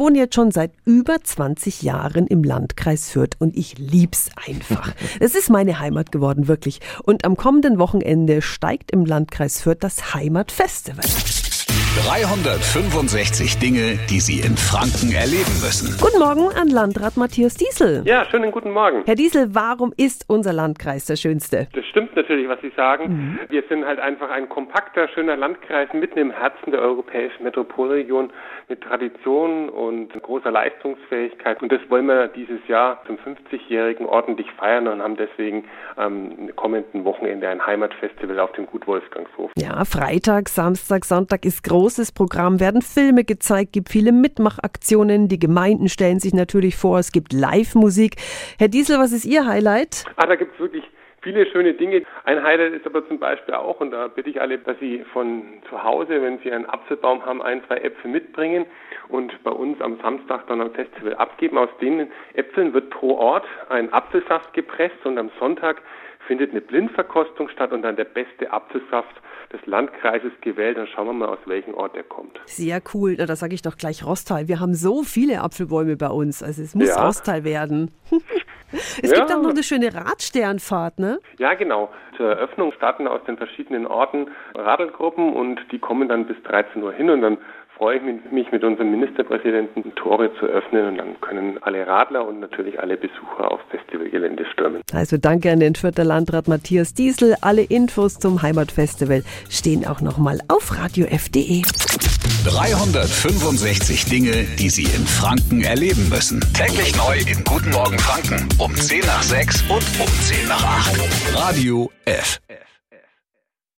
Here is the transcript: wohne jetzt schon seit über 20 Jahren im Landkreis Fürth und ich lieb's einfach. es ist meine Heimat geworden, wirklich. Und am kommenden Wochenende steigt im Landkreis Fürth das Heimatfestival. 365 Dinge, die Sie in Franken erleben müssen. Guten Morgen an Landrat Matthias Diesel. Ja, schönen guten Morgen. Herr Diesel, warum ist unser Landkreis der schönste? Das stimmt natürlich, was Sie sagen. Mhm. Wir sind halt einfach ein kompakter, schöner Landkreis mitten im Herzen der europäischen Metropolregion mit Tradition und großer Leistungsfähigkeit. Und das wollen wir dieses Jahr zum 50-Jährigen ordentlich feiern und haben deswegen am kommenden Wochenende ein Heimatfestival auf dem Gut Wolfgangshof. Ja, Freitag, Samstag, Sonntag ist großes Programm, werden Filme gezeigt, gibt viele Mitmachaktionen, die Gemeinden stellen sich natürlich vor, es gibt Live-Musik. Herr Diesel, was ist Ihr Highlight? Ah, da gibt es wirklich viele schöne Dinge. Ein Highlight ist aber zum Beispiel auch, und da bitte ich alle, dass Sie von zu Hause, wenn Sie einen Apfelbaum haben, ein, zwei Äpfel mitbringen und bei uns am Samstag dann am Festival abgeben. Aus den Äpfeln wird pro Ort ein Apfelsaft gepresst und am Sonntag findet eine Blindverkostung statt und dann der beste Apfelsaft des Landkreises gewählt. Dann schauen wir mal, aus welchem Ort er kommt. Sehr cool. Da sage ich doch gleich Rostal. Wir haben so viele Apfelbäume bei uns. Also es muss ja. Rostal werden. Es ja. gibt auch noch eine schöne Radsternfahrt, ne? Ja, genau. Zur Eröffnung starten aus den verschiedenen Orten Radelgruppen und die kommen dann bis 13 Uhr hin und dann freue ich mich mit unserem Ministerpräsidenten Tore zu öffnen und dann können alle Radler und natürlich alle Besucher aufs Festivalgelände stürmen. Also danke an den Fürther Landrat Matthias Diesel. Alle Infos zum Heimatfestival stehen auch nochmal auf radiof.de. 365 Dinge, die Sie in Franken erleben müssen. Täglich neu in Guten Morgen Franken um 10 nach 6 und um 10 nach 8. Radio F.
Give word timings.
wohne 0.00 0.18
jetzt 0.18 0.34
schon 0.34 0.50
seit 0.50 0.72
über 0.84 1.22
20 1.22 1.82
Jahren 1.82 2.26
im 2.26 2.42
Landkreis 2.42 3.10
Fürth 3.10 3.36
und 3.38 3.56
ich 3.56 3.78
lieb's 3.78 4.30
einfach. 4.46 4.92
es 5.20 5.36
ist 5.36 5.50
meine 5.50 5.78
Heimat 5.78 6.10
geworden, 6.10 6.48
wirklich. 6.48 6.80
Und 7.04 7.24
am 7.24 7.36
kommenden 7.36 7.78
Wochenende 7.78 8.42
steigt 8.42 8.90
im 8.90 9.04
Landkreis 9.04 9.60
Fürth 9.60 9.78
das 9.80 10.14
Heimatfestival. 10.14 11.04
365 11.90 13.58
Dinge, 13.58 13.98
die 14.08 14.20
Sie 14.20 14.38
in 14.46 14.56
Franken 14.56 15.10
erleben 15.10 15.50
müssen. 15.60 15.98
Guten 16.00 16.20
Morgen 16.20 16.56
an 16.56 16.68
Landrat 16.68 17.16
Matthias 17.16 17.54
Diesel. 17.56 18.02
Ja, 18.06 18.24
schönen 18.30 18.52
guten 18.52 18.70
Morgen. 18.70 19.02
Herr 19.06 19.16
Diesel, 19.16 19.56
warum 19.56 19.92
ist 19.96 20.24
unser 20.28 20.52
Landkreis 20.52 21.06
der 21.06 21.16
schönste? 21.16 21.66
Das 21.74 21.84
stimmt 21.86 22.14
natürlich, 22.14 22.48
was 22.48 22.60
Sie 22.60 22.70
sagen. 22.76 23.08
Mhm. 23.08 23.38
Wir 23.48 23.64
sind 23.68 23.84
halt 23.84 23.98
einfach 23.98 24.30
ein 24.30 24.48
kompakter, 24.48 25.08
schöner 25.08 25.36
Landkreis 25.36 25.88
mitten 25.92 26.20
im 26.20 26.30
Herzen 26.30 26.70
der 26.70 26.80
europäischen 26.80 27.42
Metropolregion 27.42 28.30
mit 28.68 28.82
Tradition 28.82 29.68
und 29.68 30.10
großer 30.22 30.52
Leistungsfähigkeit. 30.52 31.60
Und 31.60 31.72
das 31.72 31.80
wollen 31.88 32.06
wir 32.06 32.28
dieses 32.28 32.60
Jahr 32.68 33.02
zum 33.06 33.16
50-Jährigen 33.16 34.06
ordentlich 34.06 34.46
feiern 34.52 34.86
und 34.86 35.02
haben 35.02 35.16
deswegen 35.16 35.64
am 35.96 36.54
kommenden 36.54 37.04
Wochenende 37.04 37.48
ein 37.48 37.66
Heimatfestival 37.66 38.38
auf 38.38 38.52
dem 38.52 38.66
Gut 38.66 38.86
Wolfgangshof. 38.86 39.50
Ja, 39.56 39.84
Freitag, 39.84 40.48
Samstag, 40.48 41.04
Sonntag 41.04 41.44
ist 41.44 41.64
großes 41.80 42.12
Programm, 42.12 42.60
werden 42.60 42.82
Filme 42.82 43.24
gezeigt, 43.24 43.72
gibt 43.72 43.88
viele 43.88 44.12
Mitmachaktionen, 44.12 45.28
die 45.28 45.38
Gemeinden 45.38 45.88
stellen 45.88 46.20
sich 46.20 46.34
natürlich 46.34 46.76
vor, 46.76 46.98
es 46.98 47.10
gibt 47.10 47.32
Live-Musik. 47.32 48.16
Herr 48.58 48.68
Diesel, 48.68 48.98
was 48.98 49.12
ist 49.12 49.24
Ihr 49.24 49.46
Highlight? 49.46 50.04
Ah, 50.16 50.26
da 50.26 50.36
gibt 50.36 50.52
es 50.52 50.60
wirklich 50.60 50.84
viele 51.22 51.46
schöne 51.46 51.72
Dinge. 51.72 52.02
Ein 52.24 52.42
Highlight 52.42 52.74
ist 52.74 52.84
aber 52.84 53.08
zum 53.08 53.18
Beispiel 53.18 53.54
auch, 53.54 53.80
und 53.80 53.92
da 53.92 54.08
bitte 54.08 54.28
ich 54.28 54.42
alle, 54.42 54.58
dass 54.58 54.78
Sie 54.78 55.02
von 55.14 55.42
zu 55.70 55.82
Hause, 55.82 56.20
wenn 56.20 56.38
Sie 56.40 56.52
einen 56.52 56.66
Apfelbaum 56.66 57.24
haben, 57.24 57.40
ein, 57.40 57.62
zwei 57.66 57.78
Äpfel 57.78 58.10
mitbringen 58.10 58.66
und 59.08 59.32
bei 59.42 59.50
uns 59.50 59.80
am 59.80 59.98
Samstag 60.02 60.46
dann 60.48 60.60
am 60.60 60.72
Festival 60.72 61.14
abgeben. 61.14 61.56
Aus 61.56 61.70
den 61.80 62.08
Äpfeln 62.34 62.74
wird 62.74 62.90
pro 62.90 63.16
Ort 63.16 63.46
ein 63.70 63.90
Apfelsaft 63.90 64.52
gepresst 64.52 65.06
und 65.06 65.16
am 65.16 65.30
Sonntag 65.38 65.80
findet 66.30 66.52
eine 66.52 66.60
Blindverkostung 66.60 67.48
statt 67.48 67.72
und 67.72 67.82
dann 67.82 67.96
der 67.96 68.04
beste 68.04 68.52
Apfelsaft 68.52 69.20
des 69.52 69.66
Landkreises 69.66 70.30
gewählt. 70.42 70.78
Dann 70.78 70.86
schauen 70.86 71.08
wir 71.08 71.12
mal, 71.12 71.28
aus 71.28 71.40
welchem 71.46 71.74
Ort 71.74 71.96
er 71.96 72.04
kommt. 72.04 72.38
Sehr 72.44 72.80
cool. 72.94 73.16
Da 73.16 73.34
sage 73.34 73.52
ich 73.52 73.62
doch 73.62 73.76
gleich 73.76 74.06
Rostal. 74.06 74.46
Wir 74.46 74.60
haben 74.60 74.74
so 74.74 75.02
viele 75.02 75.40
Apfelbäume 75.40 75.96
bei 75.96 76.06
uns. 76.06 76.40
Also 76.40 76.62
es 76.62 76.76
muss 76.76 76.86
ja. 76.86 77.04
Rostal 77.04 77.42
werden. 77.42 77.90
Es 78.72 79.10
ja. 79.10 79.18
gibt 79.18 79.32
auch 79.32 79.42
noch 79.42 79.50
eine 79.50 79.64
schöne 79.64 79.92
Radsternfahrt, 79.92 81.00
ne? 81.00 81.18
Ja, 81.38 81.54
genau. 81.54 81.90
Zur 82.16 82.30
Eröffnung 82.30 82.70
starten 82.70 83.08
aus 83.08 83.20
den 83.24 83.36
verschiedenen 83.36 83.84
Orten 83.84 84.28
Radelgruppen 84.54 85.32
und 85.32 85.60
die 85.72 85.80
kommen 85.80 86.08
dann 86.08 86.26
bis 86.26 86.40
13 86.44 86.80
Uhr 86.80 86.92
hin 86.92 87.10
und 87.10 87.20
dann 87.20 87.38
freue 87.80 87.96
ich 87.96 88.30
mich 88.30 88.52
mit 88.52 88.62
unserem 88.62 88.90
Ministerpräsidenten 88.90 89.94
Tore 89.94 90.30
zu 90.38 90.44
öffnen 90.44 90.88
und 90.88 90.98
dann 90.98 91.18
können 91.22 91.56
alle 91.62 91.86
Radler 91.86 92.28
und 92.28 92.38
natürlich 92.38 92.78
alle 92.78 92.98
Besucher 92.98 93.50
aufs 93.50 93.64
Festivalgelände 93.70 94.44
stürmen. 94.52 94.82
Also 94.92 95.16
danke 95.16 95.50
an 95.50 95.60
den 95.60 95.74
Fürther 95.74 96.04
Landrat 96.04 96.46
Matthias 96.46 96.92
Diesel. 96.92 97.36
Alle 97.40 97.62
Infos 97.62 98.18
zum 98.18 98.42
Heimatfestival 98.42 99.22
stehen 99.48 99.86
auch 99.86 100.02
nochmal 100.02 100.40
auf 100.48 100.78
radiof.de. 100.78 101.62
365 102.44 104.04
Dinge, 104.04 104.44
die 104.58 104.68
Sie 104.68 104.82
in 104.82 105.06
Franken 105.06 105.62
erleben 105.62 106.06
müssen. 106.10 106.40
Täglich 106.52 106.94
neu 106.98 107.16
in 107.16 107.42
Guten 107.44 107.70
Morgen 107.70 107.98
Franken 107.98 108.46
um 108.58 108.74
10 108.74 109.00
nach 109.00 109.22
6 109.22 109.62
und 109.70 110.00
um 110.00 110.06
10 110.06 110.48
nach 110.48 110.62
8. 110.62 111.34
Radio 111.34 111.90
F. 112.04 112.40